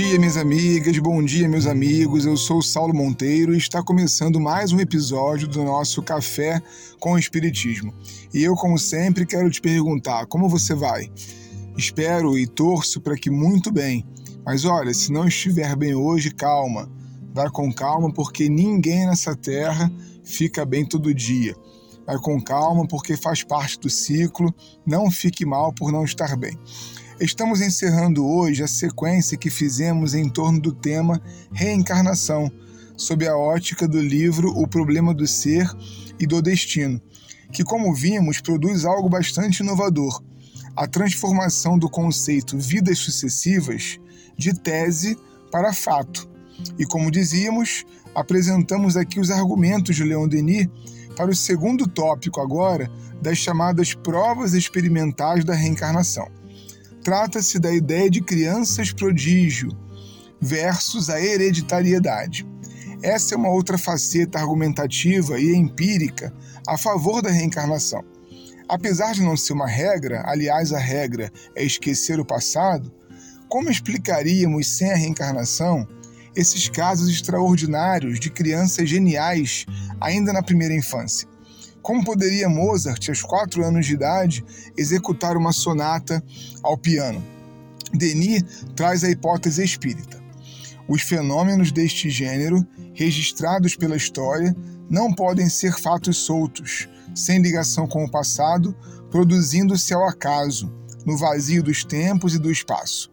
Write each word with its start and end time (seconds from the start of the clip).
dia, 0.00 0.16
minhas 0.16 0.36
amigas, 0.36 0.96
bom 0.98 1.20
dia, 1.24 1.48
meus 1.48 1.66
amigos. 1.66 2.24
Eu 2.24 2.36
sou 2.36 2.58
o 2.58 2.62
Saulo 2.62 2.94
Monteiro 2.94 3.52
e 3.52 3.58
está 3.58 3.82
começando 3.82 4.38
mais 4.38 4.70
um 4.70 4.78
episódio 4.78 5.48
do 5.48 5.64
nosso 5.64 6.00
Café 6.04 6.62
com 7.00 7.14
o 7.14 7.18
Espiritismo. 7.18 7.92
E 8.32 8.44
eu, 8.44 8.54
como 8.54 8.78
sempre, 8.78 9.26
quero 9.26 9.50
te 9.50 9.60
perguntar: 9.60 10.26
como 10.26 10.48
você 10.48 10.72
vai? 10.72 11.10
Espero 11.76 12.38
e 12.38 12.46
torço 12.46 13.00
para 13.00 13.16
que 13.16 13.28
muito 13.28 13.72
bem. 13.72 14.06
Mas 14.46 14.64
olha, 14.64 14.94
se 14.94 15.10
não 15.10 15.26
estiver 15.26 15.74
bem 15.74 15.96
hoje, 15.96 16.30
calma. 16.30 16.88
Vai 17.34 17.50
com 17.50 17.72
calma, 17.72 18.12
porque 18.12 18.48
ninguém 18.48 19.04
nessa 19.04 19.34
terra 19.34 19.90
fica 20.22 20.64
bem 20.64 20.86
todo 20.86 21.12
dia. 21.12 21.56
Vai 22.06 22.18
com 22.18 22.40
calma, 22.40 22.86
porque 22.86 23.16
faz 23.16 23.42
parte 23.42 23.80
do 23.80 23.90
ciclo. 23.90 24.54
Não 24.86 25.10
fique 25.10 25.44
mal 25.44 25.72
por 25.72 25.90
não 25.90 26.04
estar 26.04 26.36
bem. 26.36 26.56
Estamos 27.20 27.60
encerrando 27.60 28.24
hoje 28.24 28.62
a 28.62 28.68
sequência 28.68 29.36
que 29.36 29.50
fizemos 29.50 30.14
em 30.14 30.28
torno 30.28 30.60
do 30.60 30.72
tema 30.72 31.20
reencarnação, 31.50 32.48
sob 32.96 33.26
a 33.26 33.36
ótica 33.36 33.88
do 33.88 34.00
livro 34.00 34.50
O 34.50 34.68
Problema 34.68 35.12
do 35.12 35.26
Ser 35.26 35.68
e 36.20 36.28
do 36.28 36.40
Destino, 36.40 37.02
que, 37.52 37.64
como 37.64 37.92
vimos, 37.92 38.40
produz 38.40 38.84
algo 38.84 39.08
bastante 39.08 39.64
inovador: 39.64 40.22
a 40.76 40.86
transformação 40.86 41.76
do 41.76 41.90
conceito 41.90 42.56
vidas 42.56 42.98
sucessivas 42.98 43.98
de 44.36 44.54
tese 44.54 45.18
para 45.50 45.72
fato. 45.72 46.30
E 46.78 46.86
como 46.86 47.10
dizíamos, 47.10 47.84
apresentamos 48.14 48.96
aqui 48.96 49.18
os 49.18 49.32
argumentos 49.32 49.96
de 49.96 50.04
Leon 50.04 50.28
Denis 50.28 50.68
para 51.16 51.32
o 51.32 51.34
segundo 51.34 51.88
tópico 51.88 52.40
agora 52.40 52.88
das 53.20 53.38
chamadas 53.38 53.92
provas 53.92 54.54
experimentais 54.54 55.44
da 55.44 55.54
reencarnação. 55.54 56.37
Trata-se 57.02 57.58
da 57.58 57.72
ideia 57.72 58.10
de 58.10 58.20
crianças 58.20 58.92
prodígio 58.92 59.70
versus 60.40 61.08
a 61.10 61.20
hereditariedade. 61.20 62.46
Essa 63.02 63.34
é 63.34 63.38
uma 63.38 63.50
outra 63.50 63.78
faceta 63.78 64.38
argumentativa 64.38 65.38
e 65.38 65.54
empírica 65.54 66.32
a 66.66 66.76
favor 66.76 67.22
da 67.22 67.30
reencarnação. 67.30 68.04
Apesar 68.68 69.14
de 69.14 69.22
não 69.22 69.36
ser 69.36 69.54
uma 69.54 69.66
regra, 69.66 70.22
aliás, 70.26 70.72
a 70.72 70.78
regra 70.78 71.32
é 71.54 71.64
esquecer 71.64 72.20
o 72.20 72.24
passado, 72.24 72.92
como 73.48 73.70
explicaríamos 73.70 74.68
sem 74.68 74.92
a 74.92 74.96
reencarnação 74.96 75.88
esses 76.36 76.68
casos 76.68 77.08
extraordinários 77.08 78.20
de 78.20 78.30
crianças 78.30 78.88
geniais 78.88 79.64
ainda 80.00 80.32
na 80.32 80.42
primeira 80.42 80.74
infância? 80.74 81.26
Como 81.88 82.04
poderia 82.04 82.50
Mozart, 82.50 83.08
aos 83.08 83.22
quatro 83.22 83.64
anos 83.64 83.86
de 83.86 83.94
idade, 83.94 84.44
executar 84.76 85.38
uma 85.38 85.52
sonata 85.52 86.22
ao 86.62 86.76
piano? 86.76 87.24
Denis 87.94 88.44
traz 88.76 89.02
a 89.02 89.08
hipótese 89.08 89.64
espírita. 89.64 90.22
Os 90.86 91.00
fenômenos 91.00 91.72
deste 91.72 92.10
gênero, 92.10 92.62
registrados 92.92 93.74
pela 93.74 93.96
história, 93.96 94.54
não 94.90 95.14
podem 95.14 95.48
ser 95.48 95.78
fatos 95.78 96.18
soltos, 96.18 96.86
sem 97.14 97.40
ligação 97.40 97.86
com 97.86 98.04
o 98.04 98.10
passado, 98.10 98.76
produzindo-se 99.10 99.94
ao 99.94 100.06
acaso, 100.06 100.70
no 101.06 101.16
vazio 101.16 101.62
dos 101.62 101.84
tempos 101.84 102.34
e 102.34 102.38
do 102.38 102.50
espaço. 102.50 103.10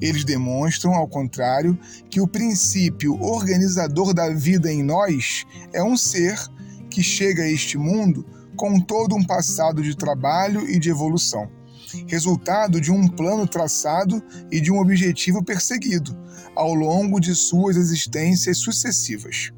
Eles 0.00 0.24
demonstram, 0.24 0.94
ao 0.94 1.06
contrário, 1.06 1.78
que 2.10 2.20
o 2.20 2.26
princípio 2.26 3.22
organizador 3.22 4.12
da 4.12 4.30
vida 4.30 4.72
em 4.72 4.82
nós 4.82 5.46
é 5.72 5.80
um 5.80 5.96
ser 5.96 6.36
que 6.96 7.02
chega 7.02 7.42
a 7.42 7.50
este 7.50 7.76
mundo 7.76 8.24
com 8.56 8.80
todo 8.80 9.14
um 9.14 9.22
passado 9.22 9.82
de 9.82 9.94
trabalho 9.94 10.66
e 10.66 10.78
de 10.78 10.88
evolução, 10.88 11.46
resultado 12.06 12.80
de 12.80 12.90
um 12.90 13.06
plano 13.06 13.46
traçado 13.46 14.22
e 14.50 14.62
de 14.62 14.72
um 14.72 14.78
objetivo 14.78 15.44
perseguido 15.44 16.18
ao 16.54 16.72
longo 16.72 17.20
de 17.20 17.34
suas 17.34 17.76
existências 17.76 18.56
sucessivas. 18.56 19.52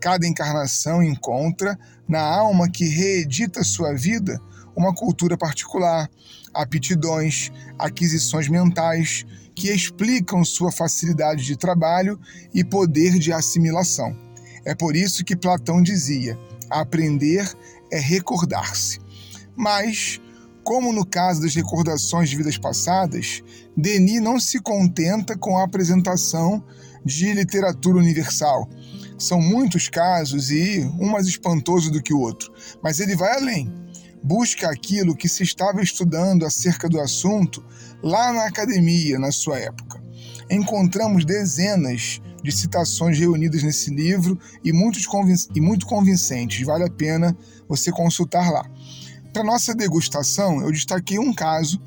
Cada 0.00 0.28
encarnação 0.28 1.02
encontra, 1.02 1.76
na 2.08 2.20
alma 2.20 2.70
que 2.70 2.84
reedita 2.84 3.64
sua 3.64 3.92
vida, 3.92 4.40
uma 4.76 4.94
cultura 4.94 5.36
particular, 5.36 6.08
aptidões, 6.54 7.50
aquisições 7.76 8.48
mentais 8.48 9.26
que 9.56 9.72
explicam 9.72 10.44
sua 10.44 10.70
facilidade 10.70 11.44
de 11.44 11.56
trabalho 11.56 12.16
e 12.54 12.62
poder 12.62 13.18
de 13.18 13.32
assimilação. 13.32 14.16
É 14.64 14.72
por 14.72 14.94
isso 14.94 15.24
que 15.24 15.34
Platão 15.34 15.82
dizia: 15.82 16.38
Aprender 16.70 17.50
é 17.90 17.98
recordar-se. 17.98 18.98
Mas, 19.56 20.20
como 20.64 20.92
no 20.92 21.06
caso 21.06 21.40
das 21.42 21.54
recordações 21.54 22.28
de 22.28 22.36
vidas 22.36 22.58
passadas, 22.58 23.42
Denis 23.76 24.20
não 24.20 24.38
se 24.40 24.60
contenta 24.60 25.36
com 25.36 25.56
a 25.58 25.64
apresentação 25.64 26.62
de 27.04 27.32
literatura 27.32 27.98
universal. 27.98 28.68
São 29.18 29.40
muitos 29.40 29.88
casos 29.88 30.50
e 30.50 30.80
um 30.98 31.08
mais 31.08 31.26
espantoso 31.26 31.90
do 31.90 32.02
que 32.02 32.12
o 32.12 32.20
outro, 32.20 32.52
mas 32.82 33.00
ele 33.00 33.16
vai 33.16 33.36
além. 33.36 33.72
Busca 34.22 34.68
aquilo 34.68 35.16
que 35.16 35.28
se 35.28 35.44
estava 35.44 35.80
estudando 35.80 36.44
acerca 36.44 36.88
do 36.88 37.00
assunto 37.00 37.64
lá 38.02 38.32
na 38.32 38.46
academia, 38.46 39.18
na 39.18 39.30
sua 39.30 39.58
época. 39.58 40.02
Encontramos 40.50 41.24
dezenas 41.24 42.20
de 42.46 42.56
citações 42.56 43.18
reunidas 43.18 43.64
nesse 43.64 43.90
livro 43.90 44.38
e, 44.62 44.72
muitos 44.72 45.04
e 45.52 45.60
muito 45.60 45.84
convincentes. 45.84 46.64
Vale 46.64 46.84
a 46.84 46.90
pena 46.90 47.36
você 47.68 47.90
consultar 47.90 48.52
lá. 48.52 48.64
Para 49.32 49.42
nossa 49.42 49.74
degustação, 49.74 50.62
eu 50.62 50.70
destaquei 50.70 51.18
um 51.18 51.34
caso 51.34 51.80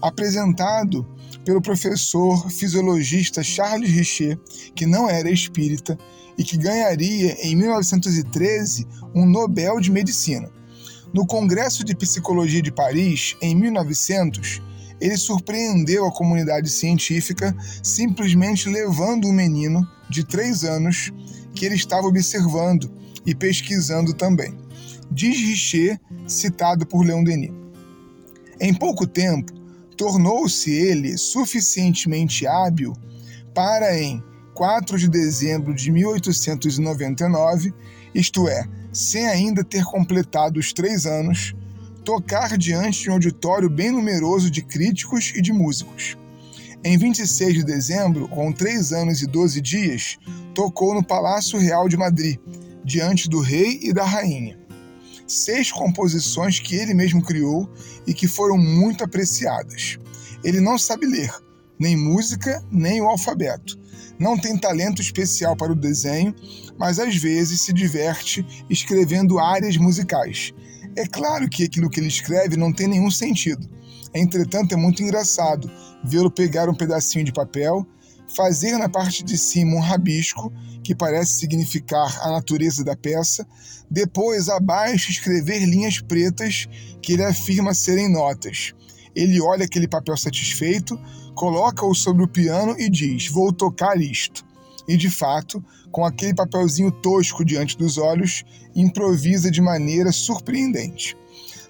apresentado 0.00 1.04
pelo 1.44 1.60
professor 1.60 2.48
fisiologista 2.48 3.42
Charles 3.42 3.90
Richer, 3.90 4.38
que 4.74 4.86
não 4.86 5.10
era 5.10 5.28
espírita 5.28 5.98
e 6.38 6.44
que 6.44 6.56
ganharia 6.56 7.36
em 7.42 7.56
1913 7.56 8.86
um 9.14 9.26
Nobel 9.26 9.80
de 9.80 9.90
Medicina. 9.90 10.48
No 11.12 11.26
Congresso 11.26 11.84
de 11.84 11.94
Psicologia 11.94 12.62
de 12.62 12.70
Paris, 12.70 13.36
em 13.42 13.54
1900, 13.54 14.62
ele 15.00 15.16
surpreendeu 15.16 16.06
a 16.06 16.12
comunidade 16.12 16.70
científica 16.70 17.54
simplesmente 17.82 18.68
levando 18.68 19.26
um 19.26 19.32
menino 19.32 19.86
de 20.14 20.24
três 20.24 20.62
anos 20.62 21.12
que 21.54 21.66
ele 21.66 21.74
estava 21.74 22.06
observando 22.06 22.90
e 23.26 23.34
pesquisando 23.34 24.14
também. 24.14 24.56
Diz 25.10 25.36
Richer, 25.36 26.00
citado 26.26 26.86
por 26.86 27.04
Leon 27.04 27.24
Denis. 27.24 27.52
Em 28.60 28.72
pouco 28.72 29.06
tempo, 29.06 29.52
tornou-se 29.96 30.70
ele 30.70 31.18
suficientemente 31.18 32.46
hábil 32.46 32.94
para, 33.52 33.98
em 33.98 34.22
4 34.54 34.98
de 34.98 35.08
dezembro 35.08 35.74
de 35.74 35.90
1899, 35.90 37.74
isto 38.14 38.48
é, 38.48 38.64
sem 38.92 39.26
ainda 39.26 39.64
ter 39.64 39.84
completado 39.84 40.60
os 40.60 40.72
três 40.72 41.06
anos, 41.06 41.54
tocar 42.04 42.56
diante 42.56 43.02
de 43.02 43.10
um 43.10 43.14
auditório 43.14 43.68
bem 43.68 43.90
numeroso 43.90 44.50
de 44.50 44.62
críticos 44.62 45.32
e 45.34 45.42
de 45.42 45.52
músicos. 45.52 46.16
Em 46.86 46.98
26 46.98 47.54
de 47.54 47.64
dezembro, 47.64 48.28
com 48.28 48.52
três 48.52 48.92
anos 48.92 49.22
e 49.22 49.26
doze 49.26 49.58
dias, 49.58 50.18
tocou 50.54 50.94
no 50.94 51.02
Palácio 51.02 51.58
Real 51.58 51.88
de 51.88 51.96
Madrid, 51.96 52.38
diante 52.84 53.26
do 53.26 53.40
rei 53.40 53.80
e 53.82 53.90
da 53.90 54.04
rainha. 54.04 54.58
Seis 55.26 55.72
composições 55.72 56.60
que 56.60 56.76
ele 56.76 56.92
mesmo 56.92 57.22
criou 57.22 57.66
e 58.06 58.12
que 58.12 58.28
foram 58.28 58.58
muito 58.58 59.02
apreciadas. 59.02 59.98
Ele 60.44 60.60
não 60.60 60.76
sabe 60.76 61.06
ler, 61.06 61.32
nem 61.78 61.96
música, 61.96 62.62
nem 62.70 63.00
o 63.00 63.08
alfabeto. 63.08 63.80
Não 64.18 64.38
tem 64.38 64.58
talento 64.58 65.00
especial 65.00 65.56
para 65.56 65.72
o 65.72 65.76
desenho, 65.76 66.34
mas 66.78 66.98
às 66.98 67.16
vezes 67.16 67.62
se 67.62 67.72
diverte 67.72 68.44
escrevendo 68.68 69.38
áreas 69.38 69.78
musicais 69.78 70.52
é 70.96 71.06
claro 71.06 71.48
que 71.48 71.64
aquilo 71.64 71.90
que 71.90 72.00
ele 72.00 72.08
escreve 72.08 72.56
não 72.56 72.72
tem 72.72 72.86
nenhum 72.86 73.10
sentido. 73.10 73.68
Entretanto, 74.14 74.72
é 74.72 74.76
muito 74.76 75.02
engraçado 75.02 75.70
vê-lo 76.04 76.30
pegar 76.30 76.68
um 76.68 76.74
pedacinho 76.74 77.24
de 77.24 77.32
papel, 77.32 77.86
fazer 78.34 78.78
na 78.78 78.88
parte 78.88 79.24
de 79.24 79.36
cima 79.36 79.76
um 79.76 79.80
rabisco, 79.80 80.52
que 80.82 80.94
parece 80.94 81.38
significar 81.38 82.18
a 82.22 82.30
natureza 82.30 82.84
da 82.84 82.94
peça, 82.94 83.46
depois 83.90 84.48
abaixo 84.48 85.10
escrever 85.10 85.64
linhas 85.64 86.00
pretas 86.00 86.68
que 87.02 87.14
ele 87.14 87.24
afirma 87.24 87.74
serem 87.74 88.10
notas. 88.10 88.74
Ele 89.14 89.40
olha 89.40 89.64
aquele 89.64 89.88
papel 89.88 90.16
satisfeito, 90.16 90.98
coloca-o 91.34 91.94
sobre 91.94 92.24
o 92.24 92.28
piano 92.28 92.76
e 92.78 92.90
diz: 92.90 93.28
Vou 93.28 93.52
tocar 93.52 94.00
isto 94.00 94.44
e, 94.86 94.96
de 94.96 95.10
fato, 95.10 95.64
com 95.90 96.04
aquele 96.04 96.34
papelzinho 96.34 96.90
tosco 96.90 97.44
diante 97.44 97.76
dos 97.76 97.96
olhos, 97.98 98.44
improvisa 98.74 99.50
de 99.50 99.60
maneira 99.60 100.12
surpreendente. 100.12 101.16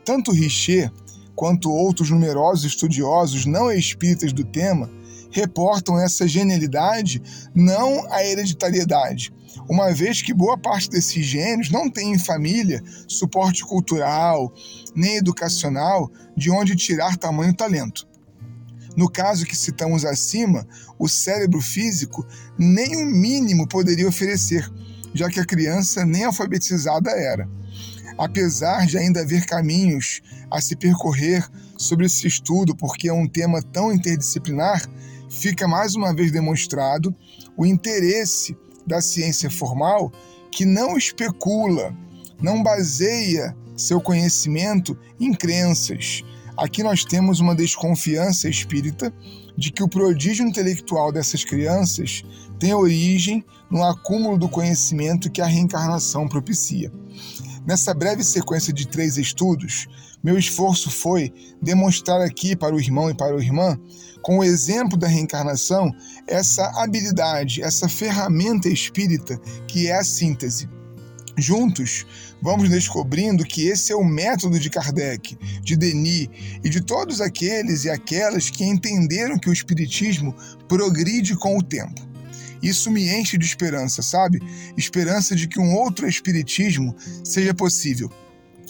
Tanto 0.04 0.32
Richer 0.32 0.90
quanto 1.34 1.70
outros 1.70 2.10
numerosos 2.10 2.64
estudiosos 2.64 3.46
não 3.46 3.70
espíritas 3.70 4.32
do 4.32 4.44
tema 4.44 4.90
reportam 5.30 5.98
essa 5.98 6.28
genialidade 6.28 7.20
não 7.54 8.06
à 8.12 8.24
hereditariedade, 8.24 9.32
uma 9.68 9.92
vez 9.92 10.22
que 10.22 10.32
boa 10.32 10.56
parte 10.56 10.88
desses 10.88 11.24
gênios 11.24 11.70
não 11.70 11.90
tem 11.90 12.12
em 12.12 12.18
família 12.18 12.82
suporte 13.08 13.64
cultural 13.64 14.52
nem 14.94 15.16
educacional 15.16 16.10
de 16.36 16.50
onde 16.50 16.76
tirar 16.76 17.16
tamanho 17.16 17.54
talento. 17.54 18.06
No 18.96 19.10
caso 19.10 19.44
que 19.44 19.56
citamos 19.56 20.04
acima, 20.04 20.66
o 20.98 21.08
cérebro 21.08 21.60
físico 21.60 22.24
nem 22.56 22.96
o 23.02 23.06
mínimo 23.06 23.66
poderia 23.66 24.08
oferecer, 24.08 24.70
já 25.12 25.28
que 25.28 25.40
a 25.40 25.44
criança 25.44 26.04
nem 26.04 26.24
alfabetizada 26.24 27.10
era. 27.10 27.48
Apesar 28.16 28.86
de 28.86 28.96
ainda 28.96 29.20
haver 29.20 29.44
caminhos 29.46 30.20
a 30.50 30.60
se 30.60 30.76
percorrer 30.76 31.46
sobre 31.76 32.06
esse 32.06 32.26
estudo, 32.26 32.76
porque 32.76 33.08
é 33.08 33.12
um 33.12 33.26
tema 33.26 33.60
tão 33.62 33.92
interdisciplinar, 33.92 34.88
fica 35.28 35.66
mais 35.66 35.94
uma 35.94 36.14
vez 36.14 36.30
demonstrado 36.30 37.14
o 37.56 37.66
interesse 37.66 38.56
da 38.86 39.00
ciência 39.00 39.50
formal 39.50 40.12
que 40.50 40.64
não 40.64 40.96
especula, 40.96 41.96
não 42.40 42.62
baseia 42.62 43.56
seu 43.76 44.00
conhecimento 44.00 44.96
em 45.18 45.34
crenças. 45.34 46.22
Aqui 46.56 46.82
nós 46.84 47.04
temos 47.04 47.40
uma 47.40 47.54
desconfiança 47.54 48.48
espírita 48.48 49.12
de 49.56 49.72
que 49.72 49.82
o 49.82 49.88
prodígio 49.88 50.46
intelectual 50.46 51.10
dessas 51.10 51.44
crianças 51.44 52.24
tem 52.58 52.72
origem 52.72 53.44
no 53.70 53.82
acúmulo 53.82 54.38
do 54.38 54.48
conhecimento 54.48 55.30
que 55.30 55.40
a 55.40 55.46
reencarnação 55.46 56.28
propicia. 56.28 56.92
Nessa 57.66 57.94
breve 57.94 58.22
sequência 58.22 58.72
de 58.72 58.86
três 58.86 59.16
estudos, 59.16 59.86
meu 60.22 60.38
esforço 60.38 60.90
foi 60.90 61.32
demonstrar 61.62 62.20
aqui 62.20 62.54
para 62.54 62.74
o 62.74 62.80
irmão 62.80 63.08
e 63.10 63.14
para 63.14 63.34
a 63.34 63.42
irmã, 63.42 63.78
com 64.20 64.38
o 64.38 64.44
exemplo 64.44 64.98
da 64.98 65.08
reencarnação, 65.08 65.90
essa 66.26 66.66
habilidade, 66.82 67.62
essa 67.62 67.88
ferramenta 67.88 68.68
espírita 68.68 69.38
que 69.66 69.86
é 69.86 69.96
a 69.96 70.04
síntese. 70.04 70.68
Juntos, 71.36 72.06
vamos 72.40 72.68
descobrindo 72.68 73.44
que 73.44 73.66
esse 73.66 73.92
é 73.92 73.96
o 73.96 74.04
método 74.04 74.58
de 74.58 74.70
Kardec, 74.70 75.36
de 75.62 75.76
Denis 75.76 76.28
e 76.62 76.68
de 76.68 76.80
todos 76.80 77.20
aqueles 77.20 77.84
e 77.84 77.90
aquelas 77.90 78.50
que 78.50 78.62
entenderam 78.64 79.38
que 79.38 79.48
o 79.48 79.52
Espiritismo 79.52 80.34
progride 80.68 81.34
com 81.34 81.58
o 81.58 81.62
tempo. 81.62 82.13
Isso 82.62 82.90
me 82.90 83.08
enche 83.08 83.36
de 83.36 83.44
esperança, 83.44 84.02
sabe? 84.02 84.40
Esperança 84.76 85.34
de 85.34 85.46
que 85.48 85.60
um 85.60 85.74
outro 85.74 86.08
espiritismo 86.08 86.94
seja 87.22 87.54
possível. 87.54 88.10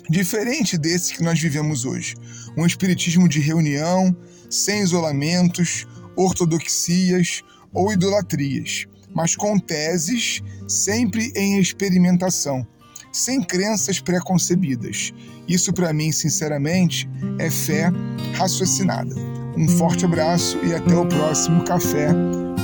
Diferente 0.08 0.76
desse 0.76 1.14
que 1.14 1.22
nós 1.22 1.40
vivemos 1.40 1.84
hoje. 1.84 2.14
Um 2.56 2.66
espiritismo 2.66 3.28
de 3.28 3.40
reunião, 3.40 4.14
sem 4.50 4.82
isolamentos, 4.82 5.86
ortodoxias 6.16 7.42
ou 7.72 7.92
idolatrias, 7.92 8.86
mas 9.14 9.34
com 9.34 9.58
teses 9.58 10.42
sempre 10.68 11.32
em 11.34 11.58
experimentação, 11.58 12.66
sem 13.12 13.42
crenças 13.42 14.00
preconcebidas. 14.00 15.12
Isso, 15.48 15.72
para 15.72 15.92
mim, 15.92 16.12
sinceramente, 16.12 17.08
é 17.38 17.50
fé 17.50 17.90
raciocinada. 18.34 19.14
Um 19.56 19.68
forte 19.68 20.04
abraço 20.04 20.58
e 20.64 20.74
até 20.74 20.94
o 20.96 21.06
próximo 21.06 21.64
Café 21.64 22.08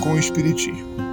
com 0.03 0.15
o 0.15 0.19
Espiritismo. 0.19 1.10